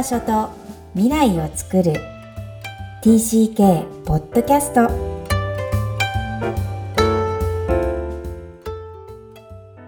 [0.00, 0.48] 場所と
[0.94, 1.92] 未来を作る。
[3.02, 4.88] TCK ポッドキャスト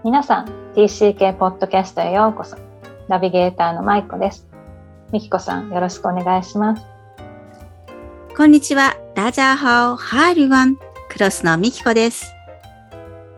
[0.03, 0.45] 皆さん
[0.75, 2.57] TCK ポッドキャストへようこそ。
[3.07, 4.45] ナビゲーターのまいこです。
[5.11, 6.83] みきこさんよろしくお願いします。
[8.37, 8.95] こんにちは。
[9.15, 10.75] ダジャーハオハーリワン
[11.09, 12.31] クロスのみきこです。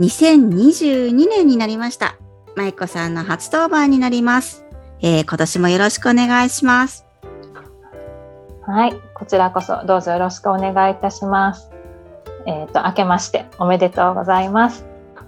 [0.01, 2.17] 2022年になりました。
[2.57, 4.64] まいこさんの初登板になります
[5.01, 7.05] えー、今年もよろしくお願いします。
[8.67, 11.69] はい、こちらこそどうぞよろしくお願いいたします。
[12.47, 14.85] えっ、ー、と、明けましておめでとうございます。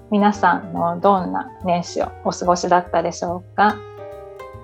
[0.09, 3.77] 皆さんのどんな年始をお過ごしだったでしょうか。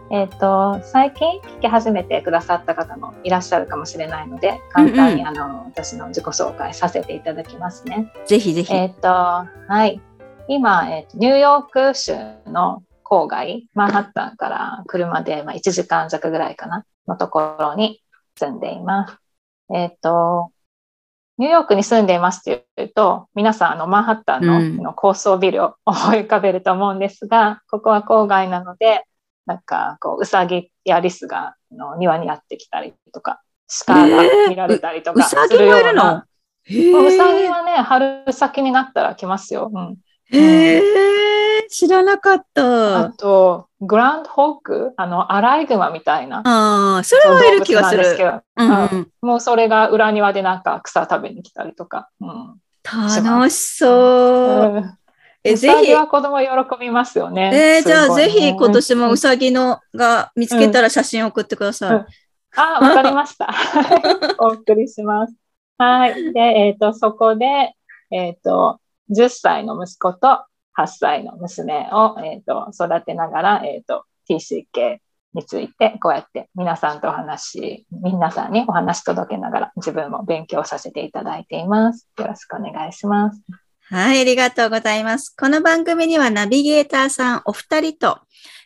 [0.10, 8.12] えっ、ー、と、最近聞き始めてくださった方もいらっしゃるかもしれないので、簡単に、うんうん、あの、私の自己紹介させていただきますね。
[8.26, 8.74] ぜひぜひ。
[8.74, 10.00] えっ、ー、と、はい。
[10.48, 12.14] 今、えーと、ニューヨーク州
[12.46, 12.84] の
[13.14, 18.02] 郊外、マンハッタンから車でまあ1時間弱ぐらいかな、のところに
[18.38, 19.18] 住んでいます。
[19.74, 20.52] えっ、ー、と、
[21.38, 29.06] ニューヨークに住んでいますって言うと、皆さん、あの、マンハッタンの,、の高層ビルを思い浮かべると思うんですが、ここは郊外なので、
[29.46, 33.42] なんか、こう、うさぎやリスがの庭にやってきたりとか、
[33.86, 36.26] 鹿が見られたりとかするような。
[36.66, 39.72] うさぎはね、春先になったら来ますよ。
[39.74, 39.98] うん、
[40.32, 40.82] へえ、
[41.70, 43.00] 知らなかった。
[43.00, 46.40] あと、グランドホーク、あの、アライグマみたいな。
[46.46, 48.04] ああ、それはいる気がする。
[48.58, 52.10] うん、うん、もうそれが裏庭でなんか草食べに来たりとか。
[52.22, 54.76] うん、楽しそう。
[54.76, 54.98] うん、
[55.44, 55.94] え、ぜひ。
[55.94, 56.48] は子供喜
[56.80, 57.52] びますよね。
[57.78, 61.96] えー、じゃあぜひ今年もうさぎのが見つけたら写真送ってください。
[61.96, 62.06] うん、
[62.56, 63.54] あ、わかりました。
[64.40, 65.34] お送りします。
[65.78, 66.34] はい。
[66.34, 67.74] で、えっ、ー、と、そこで、
[68.12, 68.80] えっ、ー、と、
[69.12, 70.46] 10歳の息子と
[70.78, 74.98] 8歳の娘を、えーと、育てながら、えーと、TCK
[75.34, 82.08] についてこうやって皆さんとお話、皆さんにお話届けながら自分も勉強させていただいています。
[82.20, 83.42] よろしくお願いします。
[83.90, 85.36] はい、ありがとうございます。
[85.36, 88.20] この番組にはナビゲーターさんお二人と、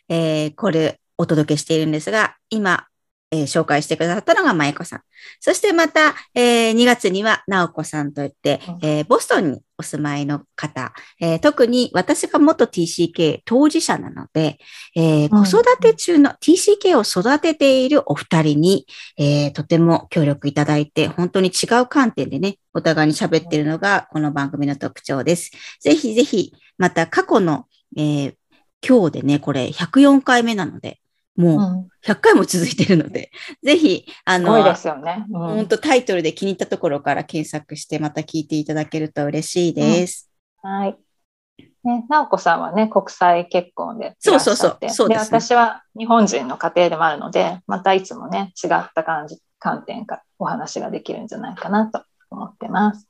[0.08, 2.86] えー、これお届けしているんですが、今
[3.30, 5.00] えー、紹介してくださったのが舞子さん。
[5.40, 14.58] そしてまた、えー、2月には直子さんといって、えー、ボストンにお住まいの方、えー、特に私が元 TCK 当事者なので、
[14.96, 18.86] えー、子育て中の TCK を育てているお二人に、
[19.18, 25.50] えー、とても協力いただいて、本当に違う観点でね、お互いに喋っているのがこの番組の特徴です。
[25.80, 27.66] ぜひぜひ、また過去の、
[27.96, 28.34] えー、
[28.86, 31.00] 今日でね、これ104回目なので、
[31.38, 33.30] もう100回も続いてるので、
[33.62, 35.24] うん、ぜひ、あの、ですよね。
[35.30, 40.28] うん、本当タイトルで気に入ったところから検索してまた聞いていただけると嬉しいです。
[40.64, 40.98] うん、はい。
[41.84, 44.78] ね、直子さんはね、国際結婚でそうそうそう。
[44.88, 53.08] そうで、ね、私は日本人の家庭でもあるので、またいつもね、違った感じ、観点からお話ができるんじゃないかなと思ってます。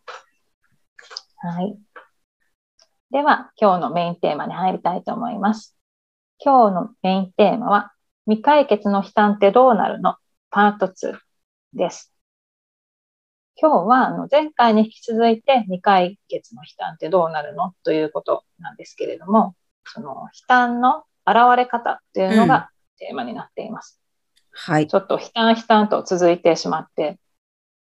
[1.39, 1.79] はい。
[3.11, 5.75] では、今日のメインテーマに入りたいと思います。
[6.39, 7.93] 今日のメインテーマは、
[8.29, 10.17] 未解決の悲嘆ってどうなるの？
[10.51, 11.17] パート2
[11.73, 12.13] です。
[13.57, 17.73] 今日はあの前回に引き続いて未解決の悲嘆ってどうなるの？
[17.85, 19.55] ということなんですけれども、
[19.87, 22.69] その悲嘆の現れ方っていうのが
[22.99, 23.99] テーマになっています。
[24.53, 24.89] うん、はい。
[24.89, 27.19] ちょっと悲嘆悲嘆と続いてしまって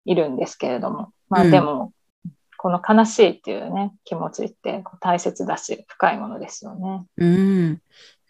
[0.05, 1.93] いるんですけれども、まあでも、
[2.25, 7.05] うん、この悲しいっていうね、気持ちって大切だし、深いものですよね。
[7.17, 7.81] うん。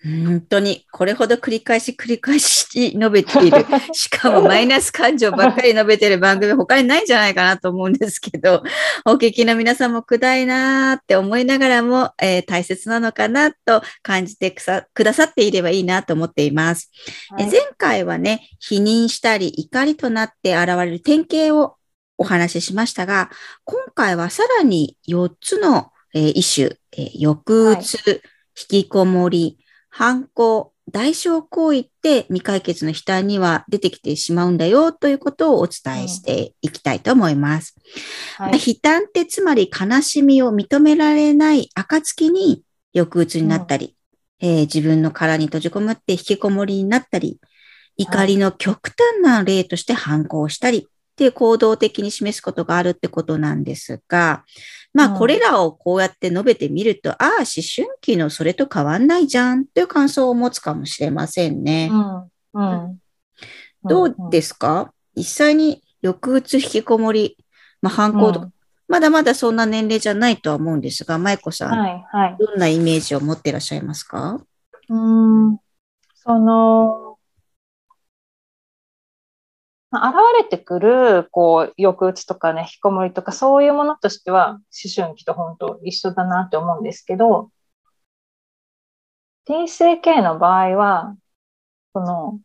[0.04, 3.66] 本当に、これほど繰り返し繰り返し述べている。
[3.94, 8.64] しかもマイナス感情ばっかり述べている番組他にないんじゃないかなと思うんですけど、
[9.06, 16.92] お聞きの皆さんもくだいなーって思いながらも、えー、大切なのかなと感じてくださっていればいいなと思っています。
[17.30, 21.78] はい、前回はね、否認したり怒りとなって現れる典型を
[22.18, 23.30] お話ししましたが、
[23.64, 28.22] 今回はさらに4つの、えー、一種、えー、抑うつ、はい、
[28.70, 29.63] 引きこもり、
[29.96, 37.76] 犯行、代償行為って未解決の悲嘆には出てきてしまうんだよということをお伝えしていきたいと思います。
[38.40, 42.64] うんはい、悲嘆ってつまり悲しみを認められない暁に
[42.96, 43.96] 抑うつになったり、
[44.42, 47.40] うん、えー、自分の殻に閉じこもって引きこもりになったり、
[47.96, 54.44] 怒りの極端な例として反抗したりっていう行動的に示すことがあるってことなんですが、
[54.94, 57.46] まあ、これらをこうやって述べてみると、ああ、思
[57.76, 61.90] 春期のそれと変わんないじゃんという感想を持つかもしれませんね。
[61.92, 62.30] うん。
[62.56, 63.00] うん、
[63.84, 64.94] どうですか？
[65.16, 67.36] 実際に抑うつ引きこもり、
[67.82, 68.54] まあ、反抗とか、うん、
[68.88, 74.40] まだまだそんな年齢じゃないとは思うんですが、舞子さん、はいはい、どんなイメージを持っていらっしゃいますか？
[74.90, 75.58] うん、
[76.14, 77.03] その、
[79.94, 84.62] まあ現れてくる、こう、抑うつとかね、引きこもりとか、そういうものとしては、思
[84.96, 87.52] 春期と本当一緒だなって思うんですけど、
[89.48, 91.16] TCK の場合は、
[91.94, 92.40] その、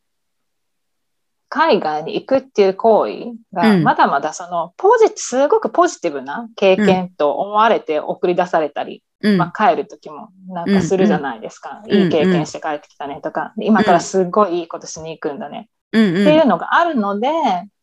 [1.48, 3.12] 海外に行くっていう行為
[3.54, 3.82] が、うん。
[3.82, 9.38] まだまだその、ポジ、すごくポジティブな経験と思われて送り出されたり、うん。
[9.38, 11.80] まあ、帰る時もなんかするじゃないですか。
[11.86, 12.02] うんうん。
[12.02, 16.22] いい経験して帰ってきたねとか、今からすごいいいことしに行くんだね、うんうん。
[16.22, 17.28] っていうのがあるので、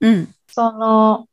[0.01, 0.33] うん。
[0.47, 1.27] その、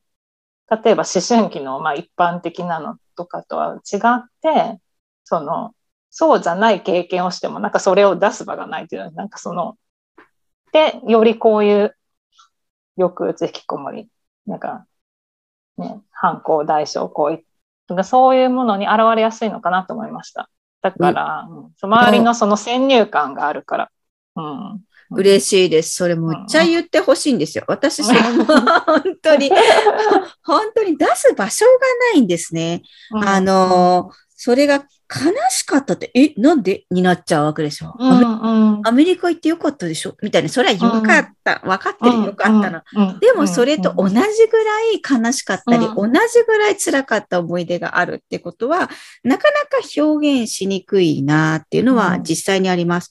[0.70, 4.80] 例えば思春期のまあ一般的なのとかとは違って、
[5.24, 5.74] その、
[6.10, 9.76] そうじゃない経験をしても、なんかそれを出す場がないというのは、なんかその、
[10.72, 11.96] で、よりこういう
[12.96, 14.08] 抑うつ引きこもり、
[14.46, 14.86] なんか、
[15.78, 17.44] ね、反抗代償行為
[17.86, 20.48] とか、そういうものに現れやすいのかなと思いました。
[20.82, 23.90] だから、うん周りのその先入観があるから。
[24.36, 24.84] うん。
[25.17, 25.94] 嬉しいです。
[25.94, 27.64] それむっちゃ言ってほしいんですよ。
[27.69, 28.17] 私、本
[29.23, 29.50] 当に、
[30.44, 31.73] 本当に出す場所が
[32.14, 32.82] ないんですね。
[33.12, 36.85] うんあの、それが悲しかったって、え、なんで？
[36.91, 37.94] になっちゃうわけでしょ。
[37.99, 38.29] うんアメう
[38.81, 40.17] んアメリカ行ってよかったでしょ？
[40.23, 41.61] みたいな、それはよかった。
[41.65, 42.82] 分かってるよかったな。
[42.94, 48.91] うんうんでもそれと同じぐらい悲しかったり、うん同じぐらい辛かった思い出があるってことは、
[49.23, 53.11] なかなか表現しにくいなっていうのはうん実際にあります。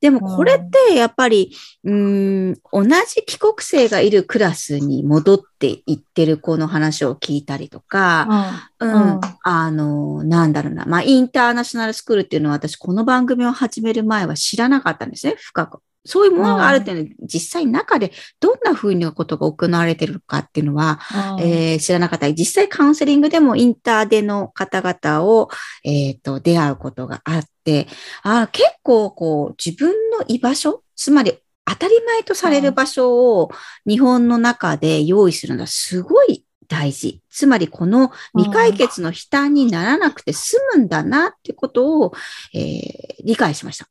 [0.00, 0.58] でもこれっ
[0.88, 1.52] てやっぱり、
[1.84, 10.84] うーん、同じ帰国生がいるクラスに戻っていってる子の話を聞いたりとか、うん、うんあの、なんだろうな。
[10.84, 15.78] まあ、インターナショナルスクールっていうのは私、この番組を始める前は知らなかったんですね、深く。
[16.04, 21.00] そういうものがあるっていうのは、実際中でどんな風なことが行われてるかっていうのは、
[21.36, 21.40] うん。
[21.40, 22.28] えー知らなかった。
[22.28, 25.48] り、実際カウンセリングでもインターでの方々を、
[25.84, 27.88] えっ、と、出会うことがあって、
[28.22, 31.34] あー結構こう、自分の居場所、つまり
[31.64, 33.50] 当たり前とされる場所を
[33.86, 37.20] 日本の中で用意するのはすごい大事。
[37.28, 42.12] つまりこの未解決の負担にならなくて済むんだなってことを、
[42.54, 43.88] えー理解しました。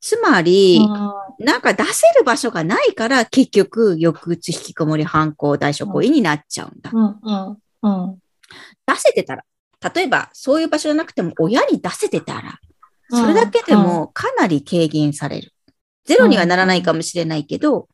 [0.00, 0.80] つまり、
[1.40, 6.92] なんか出せる場所がないから結局抑うつ引きこもり反抗代償行為になっちゃうんだ。
[8.86, 9.44] 出せてたら、
[9.94, 12.58] 例えばそういう場所じゃなくても親に出せてたら、
[13.10, 15.52] それだけでもかなり軽減される。
[16.04, 17.88] ゼロにはならないかもしれないけど、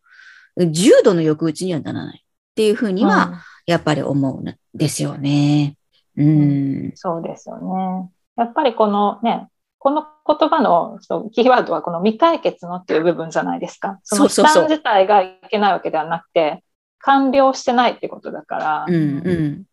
[0.56, 5.76] 重度の抑うつにはならないっていうふうには、やっぱり思うんですよね。
[6.16, 6.92] うん。
[6.94, 8.10] そうですよね。
[8.36, 13.98] やっぱりこのね、この言葉のそうキーワードはこの未解決のっていう部分じゃないですか。
[14.02, 16.64] その負担自体がいけないわけではなくて、
[17.00, 18.84] 完了してないってことだから。
[18.88, 18.98] うんう
[19.32, 19.64] ん。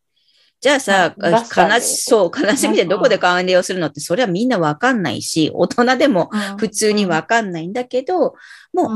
[0.62, 6.58] じゃあさ、悲し、そう、悲しみでどこで完了するのって、それはみんなわかんないし、大人でもうん。
[6.58, 8.36] 普通にわかんないんだけど、も
[8.74, 8.90] ううん。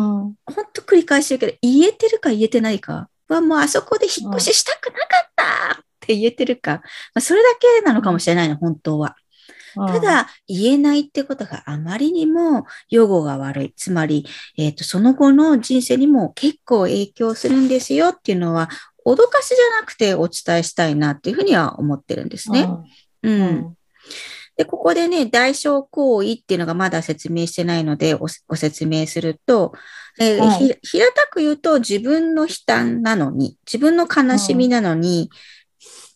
[0.46, 6.82] ほんと繰り返してるけど、言えてるか言えてないかはもうあそこで引っ越ししたくなかったって言えてるか、
[7.16, 9.16] まあ、それだけなのかもしれないの、本当は。
[9.76, 13.74] た、だ、言えないってことがあまりにも予後が悪い。
[13.76, 14.26] つまり、
[14.58, 18.70] えっ、と、その後の人生にも結構影響するんですよっていうのは、
[19.06, 22.68] 脅かしじゃなくてお伝えしたいなっていうふうには思ってるんですね。
[23.24, 23.30] う。
[23.30, 23.78] うんん
[24.58, 29.74] で、ここでね、代償行為っていうのがまだ説明してないので、ごご説明すると、
[30.20, 35.30] えーはいひ平たく言うと自分の悲嘆なのに、自分の悲しみなのに、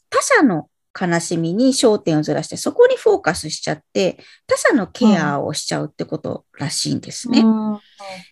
[0.09, 0.69] 他者の
[0.99, 4.17] 悲しみに焦点をずらして、そこにフォーカスしちゃって、
[4.47, 7.41] 他者のケアをしちゃうってことらしいんですね。
[7.41, 7.71] うん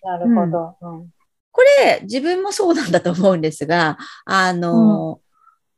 [0.04, 0.78] なるほど。
[0.82, 1.10] うん
[1.58, 5.22] これ、自分もそうなんだと思うんですが、あの、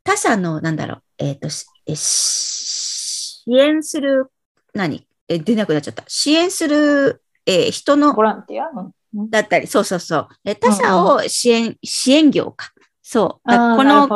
[0.04, 4.26] 他者の、なんだろう、えっ、と、しえし支援する、
[4.74, 5.06] 何？
[5.26, 6.04] え、出なくなっちゃった。
[6.06, 8.68] 支援する、えー人のボ、ランティア？
[8.68, 10.28] うんだったり、そうそうそう。
[10.44, 12.72] え他者を支援、支援業か。
[13.02, 13.50] そう。
[13.50, 14.06] この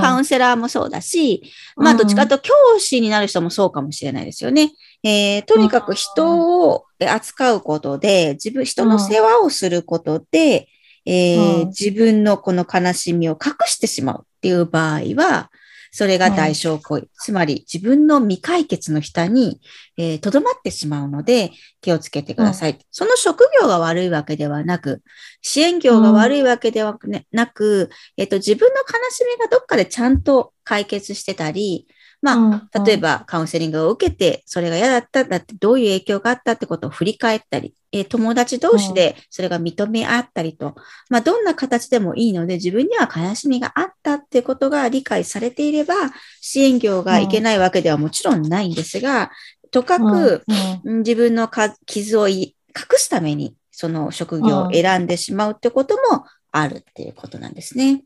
[0.00, 1.44] カウンセラーもそうだし、
[1.76, 4.72] まあ、どっちかと教師になる人もそうかもしれないですよね。
[5.04, 10.68] えーとにかく人をえ扱うことで、自分、人の世話をすることで、
[11.08, 15.50] えーうん自分のこの悲しみを隠してしまうっていう場合は、
[15.90, 17.08] それが代償行為。
[17.14, 19.60] つまり自分の未解決の下に、
[19.96, 21.50] えー、留まってしまうので
[21.80, 22.78] 気をつけてください。
[22.90, 25.02] その職業が悪いわけではなく、
[25.40, 26.98] 支援業が悪いわけでは
[27.32, 31.86] なく、えっ、と、自分の悲しみがどっかでちゃんと解決してたり、
[32.20, 40.74] まあ、うん例えばカウンセリングを受けて、それが嫌だった、だってどういう影響があったってことを振り返ったり、えー友達同士でそれが認め合ったりと、
[41.08, 45.94] まあ、どんな形でもいいので、自分には悲しみがあったってことが理解されていれば、
[46.40, 49.30] 支援業がいけないわけではもちろんないんですが、
[49.70, 58.02] とかく、うんうん自分のか傷をい隠すために、その職業を選んでしまうってこともあるっていうことなんですね。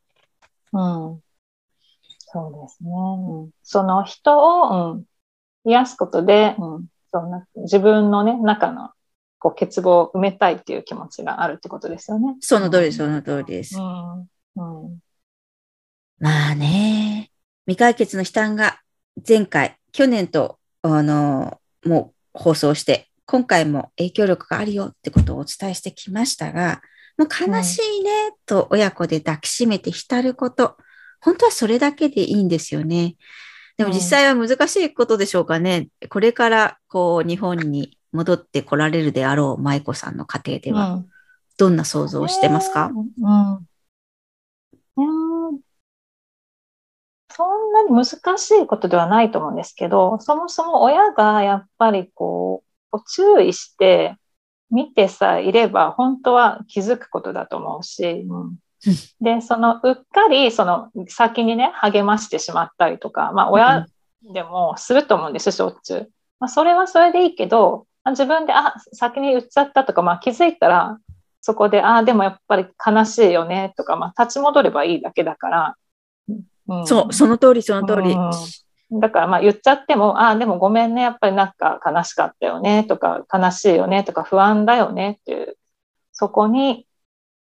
[0.73, 1.23] うん。
[2.33, 2.91] そうですね。
[2.91, 5.05] うん、その人を、うん、
[5.65, 8.91] 癒すことで、うん、そんな自分のね、中の
[9.39, 12.37] こう欠乏を埋めたいっていう気持ちがあるってことですよね。
[12.41, 13.77] その通り、その通りです。
[13.77, 14.21] うん。
[14.21, 14.99] うん。
[16.19, 17.31] まあね、
[17.67, 18.81] 未解決の悲嘆が
[19.29, 26.81] 前回、去年と、あの、もう放送して、今回も影響力があるよってことをお伝えしてきましたが、
[27.19, 30.77] もう悲しいねと親子で抱きしめて浸ること、
[31.23, 33.17] 本当はそれだけでいいんですよね。
[33.79, 35.89] でも実際は難しいことでしょうかね。
[36.11, 41.03] これからこう日本に戻ってこられるであろう舞子さんの家庭では、
[41.57, 43.37] どんな想像をしてますか、うん。
[43.57, 43.63] うん
[47.35, 48.05] そんなに難
[48.39, 52.63] しいことではないと思うんですけど、そもそも親がやっぱりこ
[52.93, 54.17] う、注意して
[54.71, 58.57] 見てさえいれば、本当は気づくことだと思うし、うん、
[59.21, 63.87] で、そのうっかりその先にね、励ましてしまったりとか、まあ親
[64.33, 66.11] でもすると思うんです、しょっちゅう。
[66.41, 70.99] まあそれはそれでいいけど、自分で、あ、先に言っちゃったとか、まあ気づいたら、
[71.41, 75.77] そこで、ああ、でもやっぱり悲しいよねとか、まあ立ち戻ればいいだけだから。
[76.69, 78.13] うん、そう、その通り、その通り。
[78.13, 85.57] うん、だからまあ言っちゃっても、ああ、でもごめんね、やっぱりなんか悲しかったよねとか、悲しいよねとか、不安だよねっていう、
[86.13, 86.87] そこに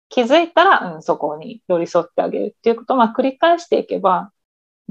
[0.09, 4.31] 気づいたら、うん、そこに寄り添ってあげるっていうことをまあ繰り返していけば、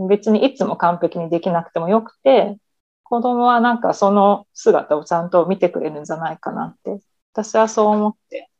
[0.08, 2.58] 別にいつも完璧にできなくてもよくて、
[3.02, 7.00] 子供はなんかその姿をちゃんと見てくれるんじゃないかなって、
[7.32, 8.50] 私はそう思って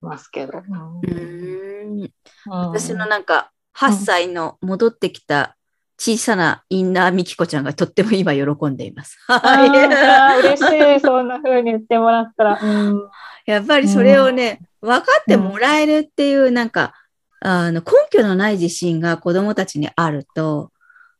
[0.00, 0.58] ますけど。
[0.58, 2.10] うん、
[2.46, 5.56] 私のなんか8歳の戻ってきた
[6.00, 9.18] 小さなインナーみきこちゃんがとっても今喜んでいます。
[9.28, 10.40] はい。
[10.40, 11.00] 嬉しい。
[11.00, 12.58] そんな風に言ってもらったら。
[12.62, 13.02] うん、
[13.44, 16.94] やっぱりそれをね、分かってもらえるっていうなんか、
[17.42, 20.72] あの根拠のない自信が子供たちにあると、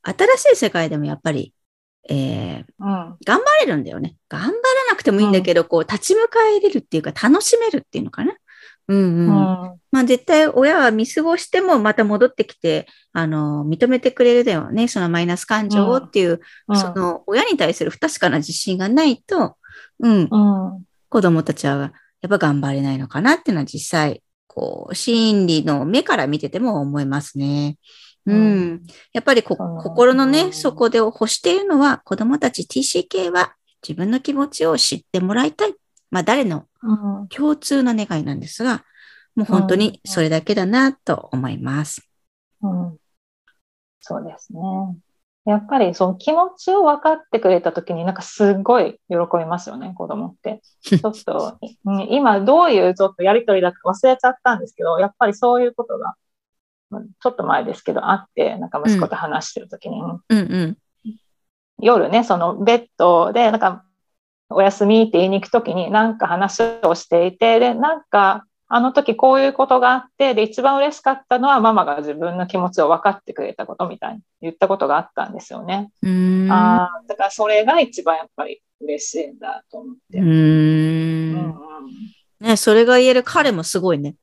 [0.02, 1.52] 新しい世界でもやっぱり
[2.08, 4.16] えー、うん、頑張れるんだよね。
[4.28, 4.52] 頑張ら
[4.90, 8.32] なくてもいいんだけど、うん、こう、立ち向かえれるっていうか、楽しめるっていうのかな。
[8.90, 9.18] うんうん。
[9.20, 9.28] うん、
[9.92, 14.88] まあ、絶対親は見過ごしても、また戻ってきて、あの、認めてくれるだよね。
[14.88, 19.56] そのマイナス感情をっていう、うん、その、親に対する不確かな自信がないと、
[20.00, 20.28] うん。
[21.08, 27.78] 子供たちは、やっぱ頑張れないのかなっていうのは実際、こう、心理の目から見てても思いますね。
[28.26, 28.82] うん、
[29.12, 35.74] やっぱりこ心のね、底で欲しているのは子供たち TCK は自分の気持ちを知ってもらいたい。
[36.10, 36.66] まあ誰の
[37.28, 38.84] 共通の願いなんですが、
[39.36, 42.08] もう本当にそれだけだなと思います。
[42.62, 42.96] うん、
[44.00, 44.60] そうですね。
[45.46, 50.60] やっぱりその気持ちを分かってくれた時になんかすごい喜びますよね、子供って。
[50.82, 51.58] ちょっと、
[52.08, 56.14] 今どういうちょっとやりとりだか忘れちゃったんですけど、やっぱりそういうことが
[57.20, 60.78] ちょっと前ですけど、会って、なんか息子と話してるときに、うんうん、
[61.78, 63.84] 夜ね、そのベッドで、なんか、
[64.50, 75.90] おやすみって言いに行くときに、なんか話をしていて、で、なんか、あの時こういうことがあって、で、一番嬉しかったのは、ママが自分の気持ちを分かってくれたことみたいに言ったことがあったんですよね。
[76.50, 80.18] ああ、だからそれが一番やっぱり嬉しいんだと思って。
[80.18, 80.32] うんう
[81.42, 81.54] ん、
[82.40, 84.14] ね、それが言える彼もすごいね。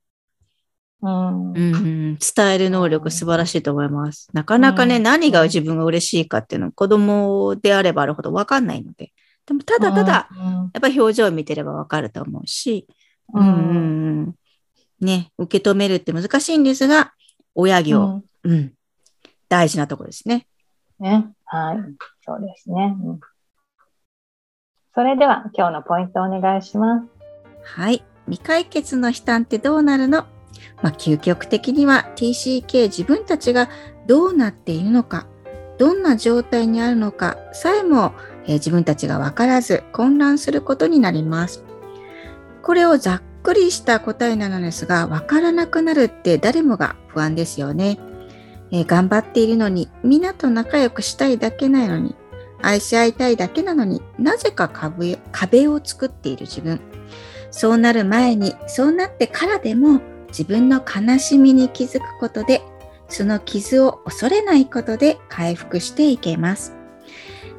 [1.01, 4.29] うん、うん、伝える能力素晴らしいと思います。
[4.34, 9.12] なかなかね、うん、何が自分が嬉しいかっていうのは子供であればあるほど分かんないので。
[9.48, 12.88] でもただただ、やっぱり表情を見てれば分かると思うし、
[13.34, 13.51] うん、う
[14.30, 14.36] ん、
[15.00, 17.13] ね、受け止めるって難しいんですが、
[17.56, 18.74] 親業、うん、
[19.50, 20.48] 大事なところですね。
[21.00, 21.77] ね、はい、
[22.25, 22.96] そうですね。
[24.94, 27.08] それでは今日のポイントお願いします。
[27.63, 28.04] はい。
[28.25, 30.25] 未解決の悲嘆ってどうなるの？
[30.82, 33.70] まあ、究極的には TCK 自分たちが
[34.08, 35.27] どうなっているのか、
[35.77, 38.13] どんな状態にあるのかさえも、
[38.48, 41.63] えー、自分たちが分からず混乱することになります。
[42.63, 48.00] これをざっくりした答えなのですが、分からなくなるって誰もが不安ですよね。
[48.72, 52.16] えー、頑張っているのに、みんなと仲良くしたいだけなのに、
[52.62, 56.82] 愛し合いたいだけなのになぜか壁壁を作っている自分。
[57.51, 62.62] そうなる前に、そうなってからでも、自分の悲しみに気づくことで、
[63.10, 66.76] その傷を恐れないことで回復していけます。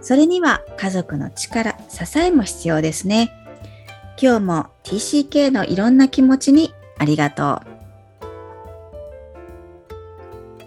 [0.01, 3.33] それには家族の力、支えも必要ですね。
[4.21, 7.79] 今日も TCK のいろんな気持ちにありがとう。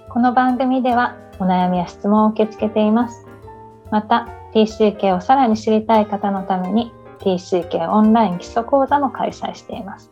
[0.09, 3.25] この番組ではお悩みや質問を受け付けています。
[3.89, 10.11] また TCK をさらに知りたい方のために TCK オンライン基礎講座も開催しています。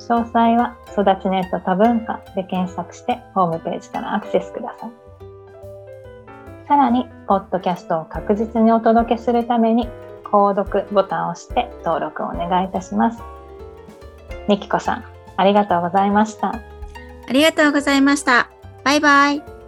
[0.00, 5.09] 詳細は育ちネット多文化で検索してホームページからアクセスください。
[6.70, 9.88] さらに、ポッドキャストを確実にお届けするために、
[10.22, 13.20] 購読ボタンを押して登録をお願いいたします。
[14.48, 15.04] みきこさん、
[15.36, 16.50] ありがとうございました。
[16.50, 18.50] ありがとうございました。
[18.84, 19.59] バイバイ。